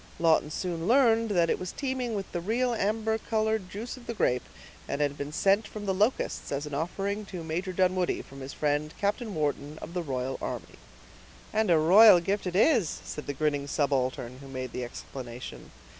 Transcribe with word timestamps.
Lawton 0.17 0.49
soon 0.49 0.87
learned 0.87 1.29
that 1.29 1.47
it 1.51 1.59
was 1.59 1.71
teeming 1.71 2.15
with 2.15 2.31
the 2.31 2.41
real 2.41 2.73
amber 2.73 3.19
colored 3.19 3.69
juice 3.69 3.97
of 3.97 4.07
the 4.07 4.15
grape, 4.15 4.41
and 4.87 4.99
had 4.99 5.15
been 5.15 5.31
sent 5.31 5.67
from 5.67 5.85
the 5.85 5.93
Locusts, 5.93 6.51
as 6.51 6.65
an 6.65 6.73
offering 6.73 7.23
to 7.27 7.43
Major 7.43 7.71
Dunwoodie, 7.71 8.23
from 8.23 8.39
his 8.41 8.51
friend 8.51 8.95
Captain 8.99 9.35
Wharton 9.35 9.77
of 9.79 9.93
the 9.93 10.01
royal 10.01 10.39
army. 10.41 10.79
"And 11.53 11.69
a 11.69 11.77
royal 11.77 12.19
gift 12.19 12.47
it 12.47 12.55
is," 12.55 12.89
said 13.05 13.27
the 13.27 13.33
grinning 13.33 13.67
subaltern, 13.67 14.39
who 14.39 14.47
made 14.47 14.71
the 14.71 14.83
explanation. 14.83 15.69